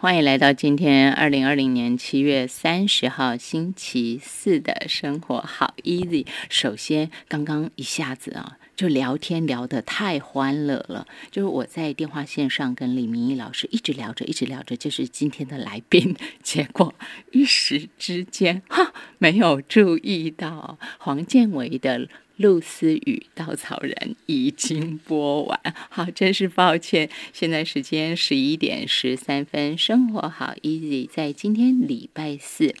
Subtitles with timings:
[0.00, 6.24] 欢迎来到今天二零二零年七月三十号星期四的生活好 easy。
[6.48, 11.08] 首先，刚刚一下子啊，就聊天聊得太欢乐了。
[11.32, 16.14] 就是我在电话线上跟李明义老师一直聊着，一直聊着，就是今天的来宾。
[16.44, 16.94] 结果
[17.32, 22.08] 一时之间，哈，没有注意到黄建伟的。
[22.38, 25.60] 露丝与稻草人已经播完，
[25.90, 27.10] 好，真是抱歉。
[27.32, 32.76] 现在时间十一点十三分，生活好 easy，在今天礼拜四，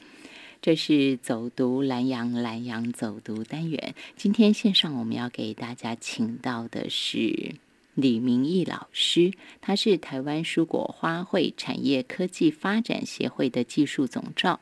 [0.62, 3.96] 这是走读蓝洋蓝洋走读单元。
[4.16, 7.56] 今天线上我们要给大家请到的是
[7.94, 14.60] 李明义老师，他是台湾蔬果花卉产业科技发展协会的技术总召。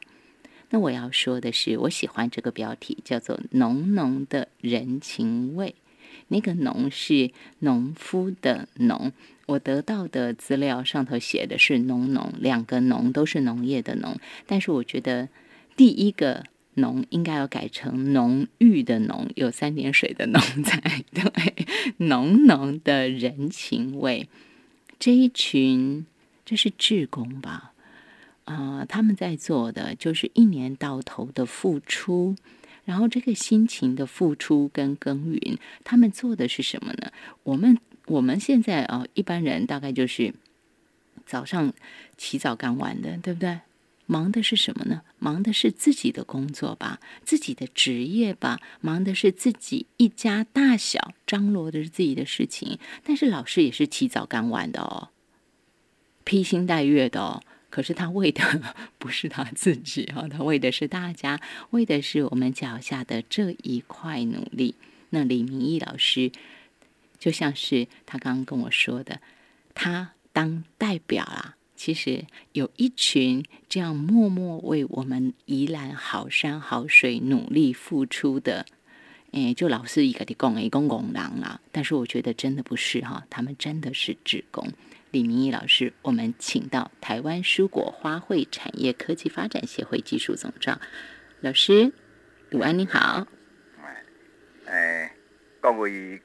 [0.76, 5.74] 我要说的是，我喜欢这个标题，叫做“浓浓的人情味”。
[6.28, 7.30] 那个“浓”是
[7.60, 9.12] 农夫的“农”，
[9.46, 14.18] 我得到的资料上头写的是“浓浓”，两个“农”都是农业的“农”。
[14.46, 15.28] 但是我觉得
[15.76, 20.80] 第一个“农”应该要改成“浓郁”的“浓”，有三点水的“浓”才
[21.12, 21.66] 对。
[21.98, 24.28] 浓浓的人情味，
[24.98, 26.04] 这一群
[26.44, 27.72] 这是志工吧？
[28.46, 32.36] 啊，他们在做的就是一年到头的付出，
[32.84, 37.12] 然后这个辛勤的付出跟耕耘，他们做的是什么呢？
[37.42, 40.32] 我们我们现在啊，一般人大概就是
[41.26, 41.74] 早上
[42.16, 43.58] 起早赶晚的，对不对？
[44.08, 45.02] 忙的是什么呢？
[45.18, 52.78] 忙的是自己的工作吧，自己的职业吧，忙的是自己一家大小，张罗的是自己的事情。
[53.02, 55.08] 但是老师也是起早赶晚的哦，
[56.22, 57.42] 披星戴月的哦。
[57.76, 58.42] 可是他为的
[58.96, 61.38] 不是他自己啊，他为的是大家，
[61.72, 64.76] 为的是我们脚下的这一块努力。
[65.10, 66.32] 那李明义老师
[67.18, 69.20] 就像是他刚刚跟我说的，
[69.74, 78.64] 他当代表啊，其实有一群这样默默为我们宜兰好山好水努力付出的，
[79.32, 81.60] 哎，就老是一个的工一公公狼啊。
[81.70, 84.66] 但是我觉得真的不是哈，他们真的是职工。
[85.12, 90.80] 李明义老师，我们请到台湾蔬果花卉产业科技发展协会技术总召
[91.40, 91.92] 老师，
[92.50, 93.26] 午安，您好。
[94.66, 95.12] 哎，
[95.60, 96.20] 各位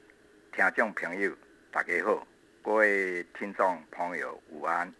[0.54, 1.30] 听众朋友，
[1.70, 2.26] 大家好，
[2.60, 4.92] 各位听众朋友，午安。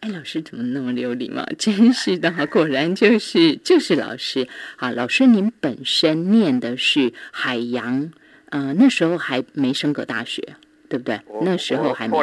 [0.00, 1.44] 哎，老师怎么那么有礼貌？
[1.56, 4.48] 真是的，果然就是就是老师。
[4.76, 8.12] 好，老师您本身念的是海洋，
[8.46, 10.56] 呃，那时候还没升格大学，
[10.88, 11.20] 对不对？
[11.42, 12.20] 那时候还没。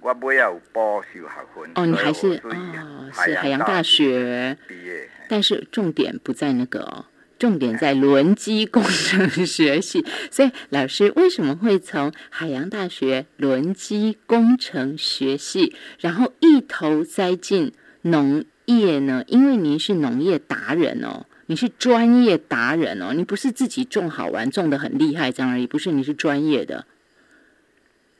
[0.00, 7.04] 我不要有报修学分哦，你还是哦，是海洋大学毕业，但是重点不在那个哦，
[7.38, 10.04] 重点在轮机工程学系。
[10.32, 17.72] 所以老师为什么会从海洋大学轮机工程学系，然后一头栽进
[18.02, 19.22] 农业呢？
[19.26, 26.86] 因为您是农业达人哦，你是专业达人哦，你不是自己种好玩，种的很厉害这样而已，不是你是专业的。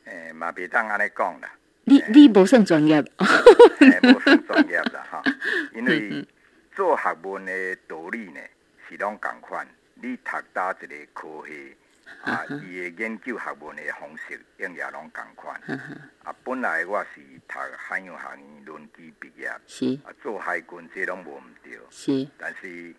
[0.04, 1.50] 诶，嘛别当安尼讲啦。
[1.84, 3.00] 你你无算专业，
[4.02, 5.22] 无算专业啦哈，
[5.74, 6.26] 因为
[6.74, 8.40] 做学问的道理呢
[8.88, 11.76] 是拢共款，你读叨一个科学
[12.22, 15.60] 啊，伊的研究学问的方式应也拢共款。
[16.22, 19.98] 啊，本来我是读海洋学院轮机毕业，是。
[20.04, 22.26] 啊，做海军这拢无毋对，是。
[22.38, 22.94] 但是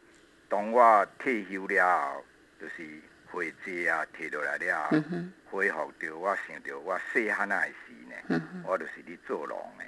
[0.50, 2.26] 当我退休了后，
[2.60, 3.00] 就是
[3.32, 4.98] 会籍啊，摕落来了后，
[5.50, 7.74] 恢复着我想着我细汉那时
[8.10, 8.42] 呢。
[8.66, 9.86] 我就是咧做农的。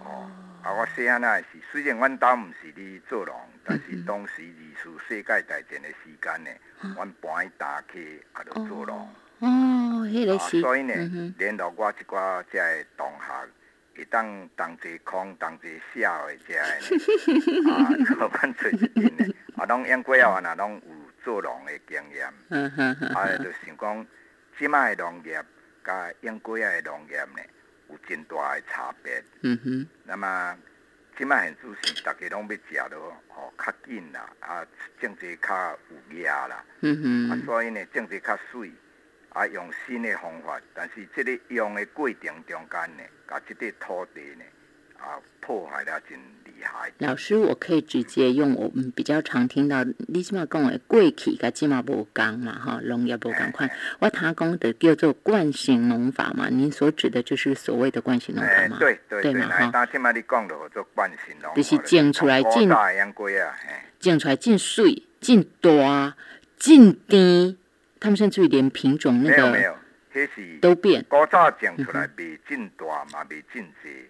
[0.00, 0.30] 哦，
[0.62, 3.34] 啊，我细汉那时，虽然阮兜毋是咧做农，
[3.64, 6.50] 但是当时二次世界大战的时间呢，
[6.94, 9.08] 阮搬去打去啊，就做农。
[9.40, 10.60] 哦，迄个是。
[10.60, 10.94] 所以呢，
[11.38, 13.48] 联络我一寡遮的同学，
[13.96, 16.62] 会当同齐空，同齐笑的遮的，
[17.70, 20.80] 啊，做阮做一阵的，啊，拢演过啊，那拢有
[21.28, 22.26] 做农的经验。
[23.14, 24.06] 啊，就想讲，
[24.58, 25.44] 即卖农业。
[25.84, 27.42] 甲英国仔的农业呢，
[27.88, 29.22] 有真大的差别。
[29.42, 29.86] 嗯哼。
[30.04, 30.58] 那么，
[31.16, 34.66] 即卖现主是大家拢要食咯，吼较紧啦，啊，
[35.00, 36.64] 种植较有压啦。
[36.80, 37.30] 嗯哼。
[37.30, 38.70] 啊，所以呢，种植较水，
[39.30, 44.44] 啊，用新的方法，但是即个用的过程中间呢，甲即块土地呢，
[44.98, 46.18] 啊，破坏了真。
[46.98, 53.70] 老师，我可以直接用我们比较常听到，你起码讲的过去甲即嘛无共嘛，哈，农业无共款。
[54.00, 58.78] 我他讲的叫做惯性农法嘛，您所指的就是所谓的惯性农法嘛？
[58.80, 59.66] 对对对嘛哈。
[59.66, 59.70] 你
[60.28, 62.88] 讲的叫做惯性农法，就是种出来进，啊，
[64.00, 66.16] 种出来进水、进大、
[66.56, 67.56] 进甜，
[68.00, 69.76] 他们甚至于连品种那个没有没有，
[70.34, 71.04] 是都变。
[71.08, 74.08] 古早种出来未进大嘛，未进济。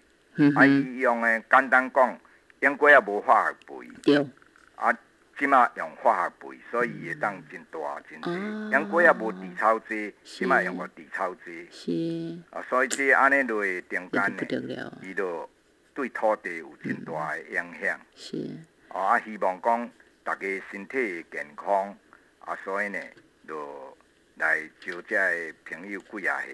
[0.55, 2.17] 啊，伊用诶简单讲，
[2.61, 4.27] 烟果也无化学肥，对，
[4.75, 4.91] 啊，
[5.37, 7.79] 即马用化学肥，所以会当真大
[8.09, 8.71] 真济。
[8.71, 12.37] 烟果也无地草剂，即马用个地草剂，是。
[12.55, 15.49] 啊，所以即安尼落中间不得了，伊就
[15.93, 17.99] 对土地有真大诶影响。
[18.15, 18.57] 是。
[18.89, 19.89] 啊，希望讲
[20.23, 21.95] 大家身体健康，
[22.39, 22.99] 啊，所以呢，
[23.47, 23.97] 就
[24.35, 26.45] 来招遮个朋友几啊下，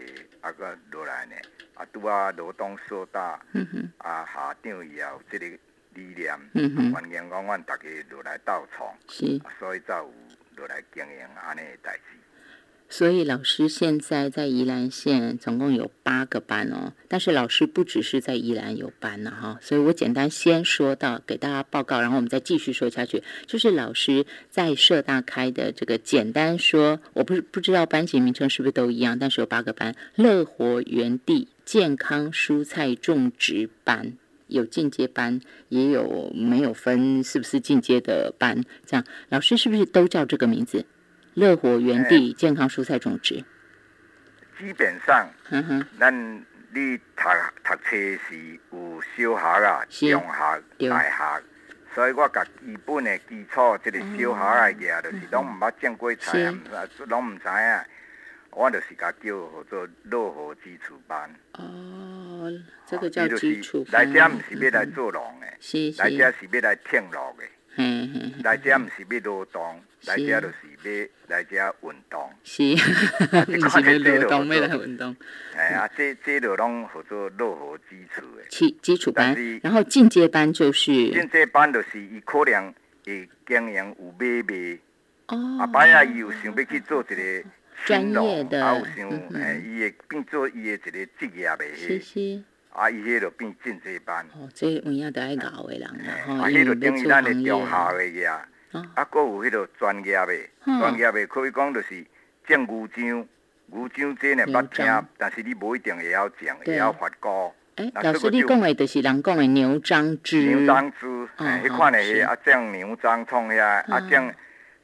[0.42, 1.36] 啊，搁落来呢，
[1.74, 5.48] 啊，拄啊罗东硕大，嗯，啊，下长伊也有即个
[5.96, 7.28] 理念，
[8.10, 9.42] 落来斗创，是。
[9.44, 10.14] 啊所以才有
[10.58, 12.02] 落来经营安尼诶代志。
[12.88, 23.24] 所以老师现在在宜兰县总共有八个班哦，但是老师不只是在宜兰有班呢哈，所以我简单先说到给大家报告，然后我们再继续说下去。
[23.48, 34.14] 就是老师在社大开的这个简单说，我不是不知道班级名称是不是都一样，但是有八个班：乐活园地健康蔬菜种植班。
[34.48, 35.40] 有进阶班，
[35.70, 38.64] 也有没有分是不是进阶的班？
[38.86, 39.06] 这样。
[39.30, 40.86] 老师是不是都叫这个名字？
[41.34, 43.44] 乐活园地健康蔬菜种植，
[44.58, 47.24] 基本上，嗯哼，咱你读
[47.64, 50.12] 读册是有小学啊、是。
[50.12, 50.90] 中学、对。
[50.90, 51.44] 大学，
[51.94, 56.54] 所以我甲基本的基础，即个小学啊嘢，就是拢毋捌种过菜，
[57.08, 57.82] 拢毋知影。
[58.52, 62.15] 我就是甲叫叫做乐活基础班，哦，
[62.88, 70.54] 这个叫基础来班，遮毋是要来做农的，是是，来遮是要来听路的，来遮毋是要劳动，来是遮就是
[70.84, 72.30] 要来遮运动。
[72.44, 72.76] 是，
[73.46, 75.16] 不是要劳动，要来运动，
[75.56, 78.44] 哎啊，这 这就拢叫做乐活基础的。
[78.50, 82.74] 基基础班，然后进阶班就是进阶班就是伊可能
[83.06, 84.78] 会经营有买卖，
[85.28, 87.50] 哦，啊摆啊伊有想要去做一个
[87.86, 89.42] 专业的啊有想嗯哼。
[89.42, 98.32] 诶，伊会变做伊的一个职业的是迄，是，啊伊迄就变进这班，哦，这有影都爱搞的人啦，啊吼，因为迄就等于咱的中校的嘢，
[98.72, 98.86] 哦。
[98.94, 100.34] 啊搁有迄个专业的，
[100.66, 100.80] 嗯。
[100.80, 102.06] 专业的可以讲就是
[102.46, 103.28] 种牛樟，
[103.68, 107.52] 牛樟这呢牛捌听，但是你无一定会晓种，会晓发菇。
[107.78, 114.10] 哎，那老师你讲的就是人讲的牛樟芝，牛樟枝，嗯哎，迄款的啊，种牛樟创遐，啊嗯。
[114.10, 114.34] 种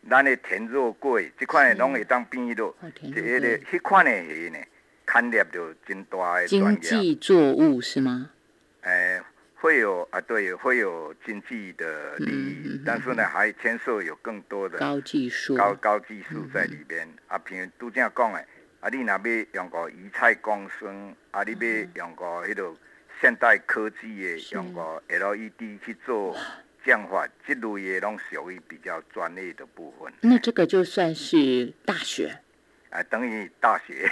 [0.09, 4.57] 咱的田肉桂，即款的拢会当变落，哦田一个迄款的虾呢，
[5.06, 8.31] 产业就真大的经济作物是吗？
[8.81, 9.21] 哎，
[9.56, 17.07] 会有啊，对，会有经济的利益，嗯嗯嗯但是呢，还牵涉有更多的高技术，高高技术在里边。
[17.27, 18.39] 啊，譬如拄则讲的，
[18.80, 19.19] 啊，你若要
[19.53, 22.75] 用个鱼菜共生，啊，你要用个迄落
[23.21, 24.56] 现代科技的，嗯是。
[24.56, 26.36] 用个 LED 去做
[26.83, 30.12] 降法，这类也拢属于比较专业的部分。
[30.22, 32.39] 那这个就算是大学。
[32.89, 34.06] 啊，等于大学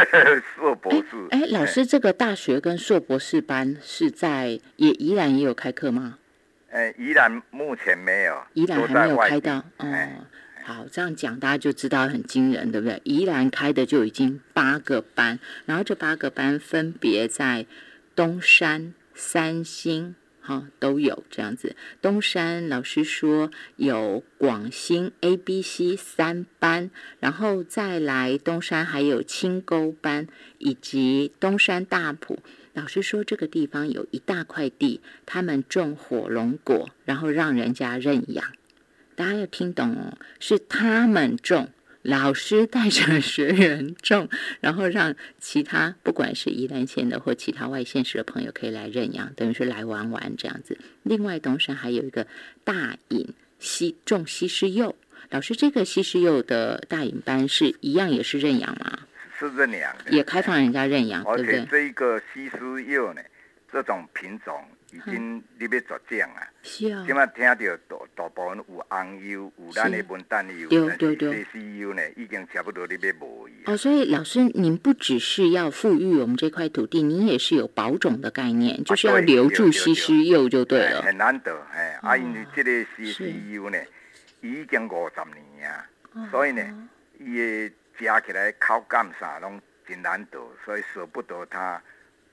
[0.54, 1.26] 硕博士。
[1.30, 6.18] 哎，老师，这个大学跟硕博士班是在也宜兰也有开课吗？
[6.70, 10.26] 哎，宜兰目前没有，宜兰都还没有开到哎哦。
[10.64, 13.00] 好，这样讲大家就知道很惊人，对不对？
[13.04, 17.64] 宜兰开的就已经八个班，然后这八个班分别在
[18.14, 20.14] 东山、三星。
[20.46, 21.74] 哈，都有这样子。
[22.00, 30.28] 东山老师说有广兴 A、B、C 三班，然后再来东山还有青沟班
[30.58, 32.38] 以及东山大埔。
[32.74, 38.52] 老师说这个地方有一大块地，他们种火龙果，然后让人家认养。
[39.14, 41.70] 大家要听懂哦，是他们种，
[42.06, 44.28] 老师带着学员种，
[44.60, 50.78] 然后让其他不管是宜兰县的或其他外县市的朋友可以来认养，等于是来玩玩这样子。
[51.02, 52.28] 另外，东山还有一个
[52.62, 54.94] 大隐西种西施柚，
[55.30, 59.00] 老师这个西施柚的大隐班是一样也是认养吗？
[59.36, 61.60] 是认养的，也开放人家认养，而对不对？
[61.60, 63.20] 且这一个西施柚呢，
[63.72, 64.54] 这种品种
[64.96, 65.68] 已经你要
[66.08, 66.42] 绝种啊。
[66.62, 67.04] 是啊。
[67.06, 67.54] 即，摆听到
[67.88, 71.44] 大大部分有红油，有咱的文旦油，对但是对对。
[71.44, 73.48] 西施柚呢，已经差不多你要无。
[73.66, 81.02] 哦，所以老师，您不只是要富裕我们这块土地，您也是有保种的概念，就是要留住西施柚就对哎了。
[81.02, 83.78] 很难得，哎，啊，哦因为这个西施柚呢，
[84.40, 85.20] 已经五十
[85.58, 85.86] 年啊，
[86.30, 86.88] 所以呢，
[87.18, 91.82] 伊的食起来口感啥拢真难得，所以舍不得它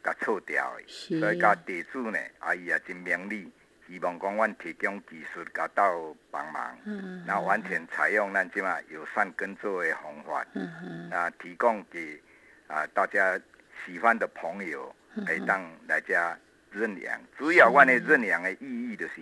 [0.03, 1.19] 甲错掉的。
[1.19, 3.51] 所以甲地主呢，啊伊也真明理，
[3.87, 12.21] 希望讲阮提供技术甲到帮忙，嗯那完全采用咱即嘛友善耕作的方法，嗯嗯，啊，提供给
[12.67, 13.39] 啊大家
[13.85, 16.37] 喜欢的朋友，嗯可以当来家
[16.71, 17.21] 认养。
[17.37, 19.21] 主要阮的认养的意义就是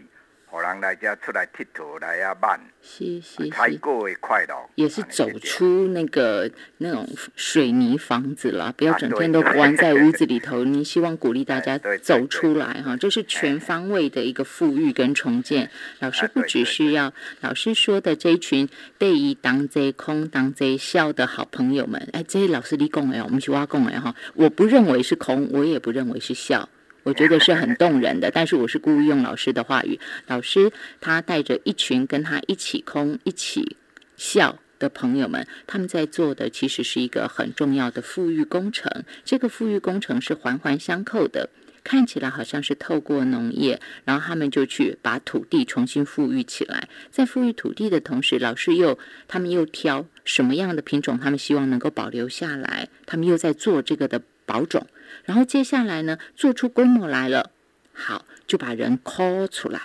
[0.52, 4.70] 互人来遮出来佚佗来啊慢，是是是，才过的快乐。
[4.76, 10.66] 也是走出那个那种水泥房子啦，不要整天都关在屋子里头。
[10.66, 15.72] 你希望鼓励大家走出来哈，这是全方位的一个富裕跟重建。
[16.00, 18.68] 老师不只是要老师说的这一群
[18.98, 26.68] 被以当贼空当贼笑的好朋友们，哎，这些老师你讲的哦，我们是我讲的哈，我不认为是空，我也不认为是笑。
[27.04, 30.00] 我觉得是很动人的，但是我是故意用老师的话语。
[30.28, 33.78] 老师他带着一群跟他一起空、一起
[34.16, 39.04] 笑的朋友们，他们在做的其实是一个很重要的富裕工程。
[39.26, 41.50] 这个富裕工程是环环相扣的。
[41.84, 46.88] 看起来好像是透过农业，然后他们就去把土地重新富裕起来。
[47.10, 54.88] 在富裕土地的同时，老师又他们又挑什么样的品种，他们希望能够保留下来，他们又在做这个的保种。
[55.26, 57.52] 然后接下来呢，做出规模来了，
[57.94, 59.82] 好就把人 call 出来，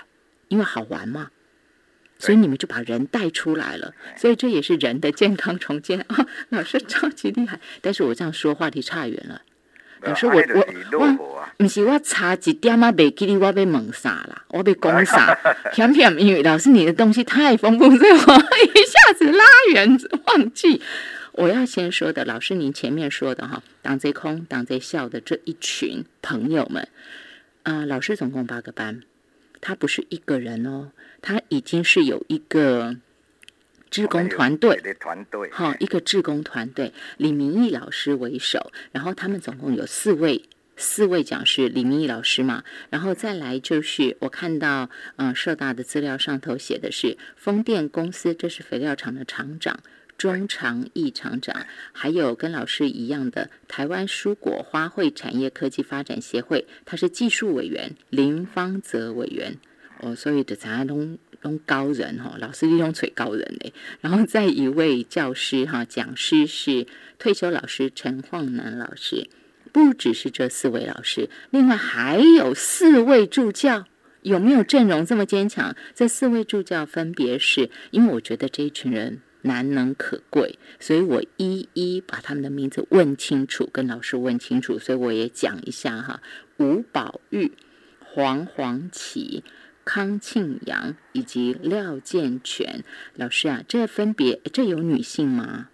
[0.49, 1.31] 因为好玩嘛。
[2.19, 9.43] 所以你们就把人带出来了，所以这也是人的健康重建 啊、老师超级厉害，但是我这样说话题差远了。
[10.01, 15.37] 老师，我我落后啊，不是我差一点啊，袂记得我被问啥啦，我被讲啥？
[15.75, 19.45] 偏偏因为老师你的东西太丰富，所以我一下子拉
[19.75, 20.81] 远忘记。
[21.37, 26.89] 我要先说的，老师您前面说的哈，当贼空当贼笑的这一群朋友们，
[27.63, 29.03] 啊、老师总共八个班，
[29.61, 32.97] 他不是一个人哦，他已经是有一个
[33.91, 40.45] 志工团队一，个团队，好，一个志工团队，李明义老师为首，然后他们总共有四位。
[40.79, 49.81] 四位讲师，李明义老师嘛，然后再来就是我看到，嗯、社大的资料上头写的是风电公司，这是肥料厂的厂长
[50.17, 59.57] 中长义厂长，还有跟老师一样的台湾蔬果花卉产业科技发展协会，他是技术委员林方泽委员，
[60.01, 63.73] 哦，所以就咱拢拢高人哈、老师利用吹高人嘞。
[64.01, 66.87] 然后再一位教师哈，讲师是
[67.19, 69.29] 退休老师陈晃南老师。
[69.73, 73.85] 不只是这四位老师，另外还有四位助教。
[74.23, 75.77] 有没有阵容这么坚强？
[75.95, 86.21] 这四位助教分别是，因为我觉得这一群人难能可贵，所以我一一把他们的名字问清楚，跟老师问清楚，所以我也讲一下哈。
[86.59, 87.53] 吴宝玉、
[88.05, 89.45] 黄黄琪、
[89.85, 92.83] 康庆阳以及廖健全
[93.15, 95.69] 老师啊，这分别这有女性吗？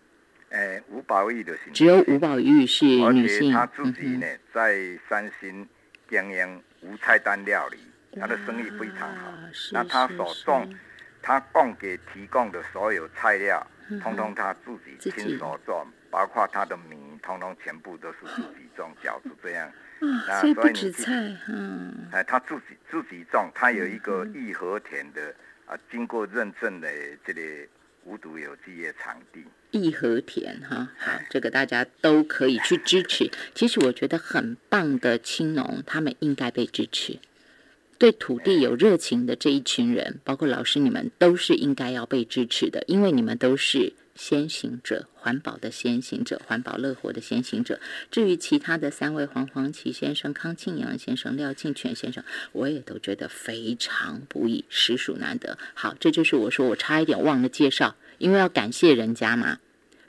[0.50, 5.66] 哎，吴宝玉就是只有吴宝玉是而且女性，他自己嗯呢，在三星
[6.10, 7.78] 经营无菜单料理，
[8.20, 9.32] 他的生意非常好。
[9.72, 10.74] 那他是是所种
[11.22, 19.68] 他供给提供的所有菜料，嗯通通他自己亲手种，包括他的米，通通全部都是自己种，饺子这样。
[19.68, 21.12] 啊，那所以不所以你去止菜，
[21.48, 25.32] 嗯，哎，他自己自己种，他有一个义和田的
[25.64, 26.88] 啊，经过认证的
[27.24, 27.40] 这个
[28.04, 29.44] 无毒有机的场地。
[29.70, 33.30] 义和田哈，好，这个大家都可以去支持。
[33.54, 37.20] 其实我觉得很棒的青农，他们应该被支持。
[38.02, 47.78] 对土地有热情的这一群人，包括老师你们，都是应该要被支持的，因为你们都是先行者，环保的先行者，环保乐活的先行者。
[48.10, 55.56] 至于其他的三位黄黄旗先生、康庆阳先生、廖庆全先生，我也都觉得非常不易，实属难得。
[55.74, 59.60] 好，这就是我说我差一点忘了介绍，因为要感谢人家嘛。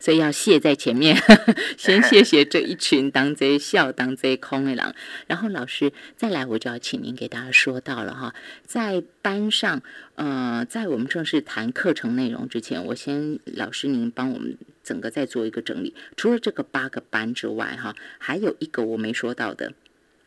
[0.03, 1.15] 所以要谢在前面，
[1.79, 4.95] 先谢谢这一群当贼笑、当贼空的人。
[5.27, 9.81] 然后老师再来，我就要请您给大家说到了哈，在班上，
[10.15, 15.95] 呃，在我们正式谈课程内容之前，我先老师您帮我们整个再做一个整理。
[16.17, 19.71] 除了这个八个班之外，哈，还有一个我没说到的。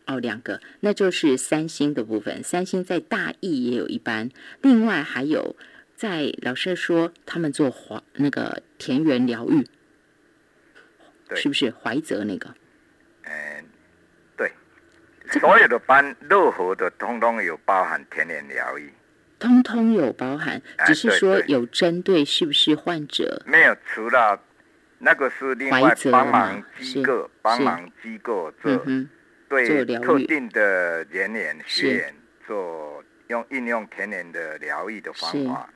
[0.06, 2.42] 哦，两个，那就是三星的部分。
[2.42, 4.30] 三星在大义也有一班，
[4.62, 5.54] 另外还有
[5.96, 9.66] 在老师说他们做华那个田园疗愈，
[11.34, 12.54] 是不是怀泽那个？
[13.22, 13.64] 嗯，
[14.36, 14.52] 对，
[15.26, 18.92] 这个所有的班任何的通通有包含田园疗愈，
[19.38, 23.42] 通通有包含，哎只是说有针对是不是患者？
[23.46, 24.38] 没有除了
[24.98, 29.08] 那个是另外帮忙机构帮忙机构做嗯哼，
[29.48, 32.14] 做特定的人员学员
[32.46, 35.70] 做用运用田园的疗愈的方法，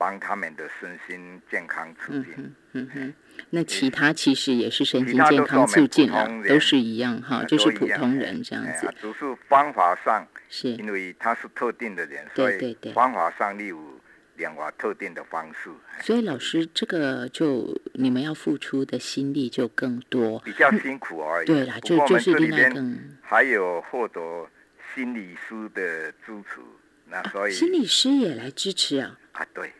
[0.00, 2.32] 帮他们的身心健康促进。
[2.32, 3.14] 嗯哼，嗯哼。
[3.50, 14.00] 那其他其实也是身心健康促进了，都是一样哈，啊就是普通人这样子哎，只是方法上，是因为他是特定的人，对对对方法上例如
[14.36, 20.38] 两个特定的方式，哎所以老师，这个就你们要付出的心力就更多。
[20.40, 21.46] 比较辛苦而已。
[21.46, 24.48] 对啦，就就是另外更还有获得
[24.94, 26.60] 心理师的支持，
[27.06, 29.18] 那所以心理师也来支持啊。
[29.32, 29.72] 啊，对对，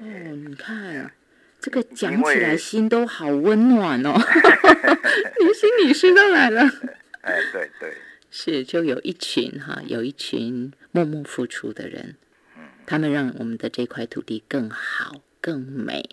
[0.00, 1.12] 哦，你啊看
[1.60, 4.14] 这个讲起来心都好温暖哦，
[5.38, 6.62] 连心理师都来了。
[7.20, 7.92] 哎，对对，
[8.30, 12.16] 是，就有一群哈，有一群默默付出的人，
[12.86, 16.08] 他们让我们的这块土地更好、更美、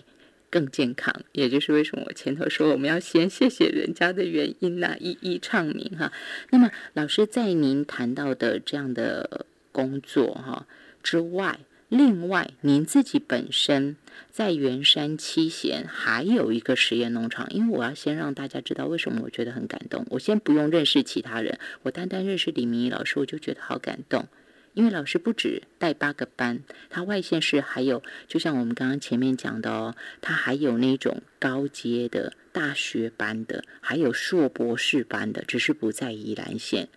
[0.49, 6.11] 更健康，也就是为什么我前头说我们要先谢谢人家的原因呐、一一唱名哈。
[6.49, 10.67] 那么，老师在您谈到的这样的工作哈
[11.01, 11.57] 之外，
[11.89, 13.95] 另外您自己本身
[14.29, 20.05] 在圆山七贤还有一个实验农场，因为我要先让大家知道为什么我觉得很感动。
[20.09, 24.27] 我先不用认识其他人，我单单认识李明仪老师，我就觉得好感动。
[24.73, 36.89] 因为老师不止带八个班，他外县市还有，就像我们刚刚前面讲的哦，他还有那种高阶的大学班的，还有硕博士班的，只是不在宜兰县。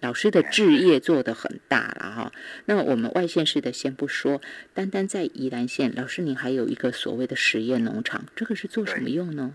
[0.00, 2.32] 老师的置业做得很大了哈。
[2.66, 4.40] 那我们外县市的先不说，
[4.74, 9.54] 单单在宜兰县，老师您还有一个所谓的实验农场，这个是做什么用呢？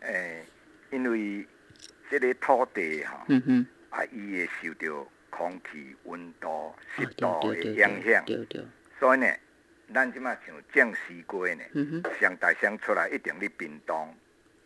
[0.00, 0.44] 诶，
[0.90, 1.46] 因为
[2.10, 8.64] 这个土地哈，嗯哼，啊，伊会受到空气温度、哦湿度的对对影响，对对，
[8.98, 9.26] 所以呢，
[9.92, 14.14] 咱即马像种西瓜呢，嗯哼，上大箱出来一定咧冰冻，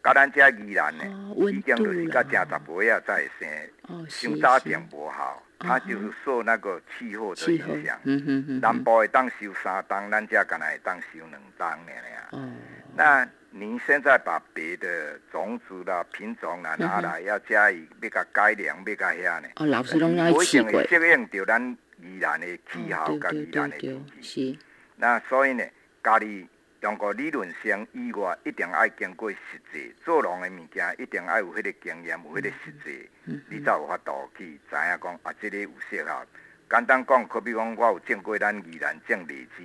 [0.03, 1.05] 甲咱遮宜兰呢，
[1.51, 3.49] 已经度就是啦甲正十倍啊才会生，
[3.89, 12.29] 哦，是伤早是点无效，它就是受那个气候的影响。，嗯哼南部会当收三冬，咱遮敢若会当收两冬尔尔。
[12.33, 12.53] 哦，
[12.97, 19.49] 那您现在把别的种子啦、品种啦拿来，要加以要甲改良，要甲遐呢？
[19.57, 24.53] 哦，老师拢要试过定会，适应着咱宜兰的气候甲宜兰的对天，气。
[24.55, 24.59] 是，
[24.97, 25.65] 那所以呢，
[26.03, 26.49] 家己
[26.83, 29.39] 用个理论上以外，一定爱经过实
[29.73, 36.27] 际做农的物件，一定爱有迄个经验，有迄个实际，嗯你才有法度去知影讲啊，这个有适合。
[36.71, 39.63] 简单讲，可比讲我有种过咱宜兰种荔枝，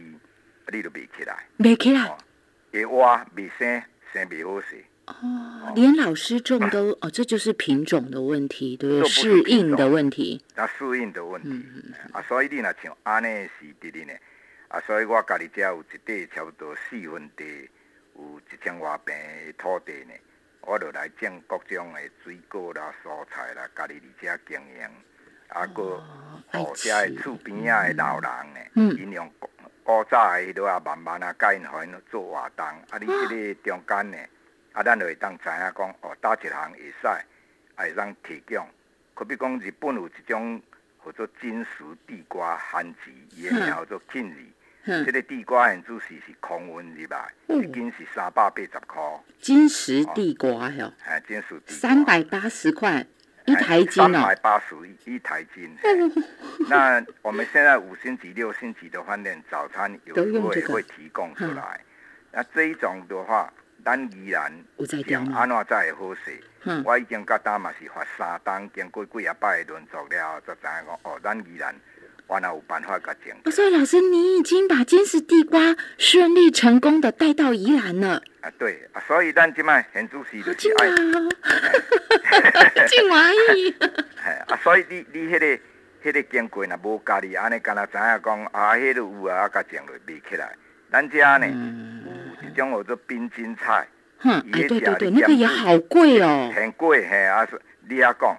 [0.71, 2.07] 你都袂起来，未起来？
[2.07, 2.17] 哦。
[2.71, 3.81] 会活袂生，
[4.11, 4.83] 生袂好势。
[5.05, 11.49] 哦，连老师种都哦，这就是品种的问题，对适应的问题，那适应的问题。
[11.49, 14.11] 嗯啊，所以你若像安尼是伫哩呢，
[14.67, 17.69] 啊，所以我家己遮有一块差不多四分地，
[18.15, 20.13] 有一千外平的土地呢，
[20.61, 24.89] 我就来种各种的水果啦、蔬菜啦，家己伫遮经营，
[25.49, 26.03] 啊，搁
[26.53, 28.89] 哦，遮的厝边仔的老人呢，嗯。
[28.97, 29.49] 因用古
[29.83, 34.17] 古早的迄落啊慢慢啊教因互因做活动，啊，你即个中间呢，
[34.73, 37.23] 啊，咱就会当知影讲，哦，倒一项会使，啊
[37.77, 38.67] 会当提供。
[39.13, 40.61] 可比讲日本有一种
[41.05, 44.37] 叫做金石地瓜番薯，伊的名叫做金字。
[44.85, 51.75] 哼这个地瓜现主是是空运入来，嗯一斤是三百八十块，金石地瓜哟，哎，金石地瓜。
[51.75, 53.05] 三百八十块
[53.45, 55.75] 一台斤三哦百，八十一台斤。
[56.69, 60.73] 那我们现在五星级、六星级的饭店早餐有时候也都用这个。
[60.73, 61.79] 会提供出来。
[62.31, 63.51] 那这一种的话，
[63.85, 64.97] 咱依然有在？
[65.03, 66.43] 想安怎才会好势？
[66.63, 71.73] 嗯，我已经甲咱嘛是发三档，经过几啊摆的轮作了后，才知影讲哦，咱依然
[72.27, 73.31] 原来有办法甲种。
[73.43, 82.87] 哦所以老师，你已经把金石地瓜顺利成功的带到宜兰了，啊，对啊，所以咱即卖现主是好就是爱，劲啊！
[82.87, 83.71] 进华裔，
[84.17, 85.59] 嘿 啊，所以你你迄、个
[86.03, 90.51] 迄、个经过若无家己安尼，敢若知影讲啊，迄、个有啊，啊甲种落袂起来。
[90.91, 92.24] 咱遮呢嗯，有一
[92.55, 93.87] 种叫做冰晶菜，
[94.19, 98.35] 哼，哎，对对对，那个也好贵哦，很贵嘿啊，是你也讲。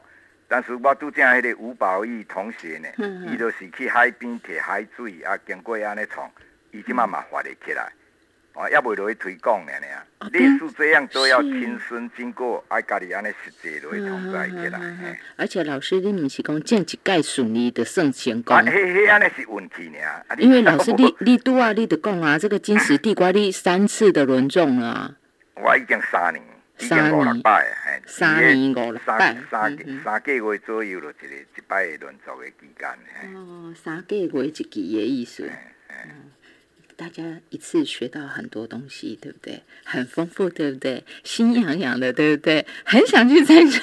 [0.48, 6.31] 但是我拄则迄个吴宝义同学呢，嗯嗯伊就是去海边摕海水啊，经过安尼创，
[6.70, 7.90] 伊即慢嘛发得起来。
[8.56, 9.86] 哦，也袂落去推广的呢
[10.20, 10.28] 哦。
[10.32, 15.18] 类似这样都要亲身经过，爱家己安尼实际落去创才会起来。
[15.36, 20.24] 而且老师，你不是讲种一盖顺利的算成功啊，，迄迄安尼是运气尔。
[20.26, 25.16] 啊因为老师你你拄啊，你得讲啊，这个金石地瓜你三次的轮种了啊，
[25.62, 26.42] 我已经三年，
[26.78, 28.02] 已三年经五六摆，嘿。
[28.06, 32.88] 三年五六三摆，三三个月左右就一个一摆的轮作的期间。
[33.20, 35.50] 嘿哦，三个月一期的意思。
[35.88, 36.30] 嗯，
[36.96, 39.62] 大家一次学到很多东西，对不对？
[39.85, 41.04] 很丰富，对不对？
[41.22, 42.66] 心痒痒的，对不对？
[42.85, 43.78] 很想去参加，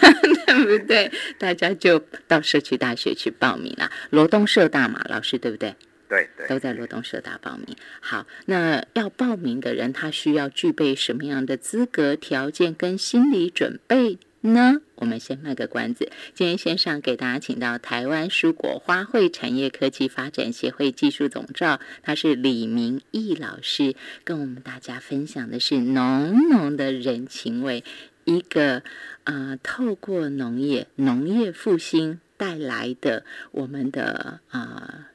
[0.48, 1.12] 对不对？
[1.38, 3.92] 大家就到社区大学去报名啦。
[4.10, 5.76] 罗东社大嘛，老师对不对？
[6.10, 6.48] 对对。
[6.48, 7.76] 都在罗东社大报名。
[8.00, 14.82] 好，那要报名的人，他需要具备什么样的资格条件跟心理准备呢？
[14.96, 16.12] 我们先卖个关子。
[16.34, 27.84] 今天线上给大家请到台湾蔬果花卉产业科技发展协会技术总召，他是李明义老师，跟我们大家分享的是浓浓的人情味，
[28.26, 28.78] 一个
[29.24, 35.08] 啊、呃透过农业农业复兴带来的我们的啊。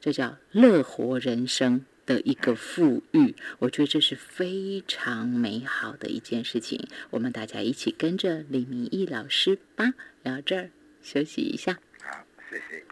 [0.00, 3.34] 这叫乐活人生的一个富裕。
[3.58, 6.86] 我觉得这是非常美好的一件事情。
[7.10, 10.70] 我们大家一起跟着李明义老师吧，聊这儿
[11.02, 11.78] 休息一下。
[12.02, 12.84] 好，谢谢。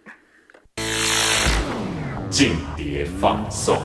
[2.30, 3.78] 静碟放送。